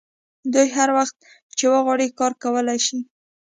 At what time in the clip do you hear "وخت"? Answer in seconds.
0.97-1.15